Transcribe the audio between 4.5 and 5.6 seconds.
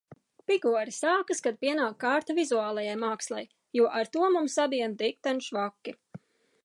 abiem dikten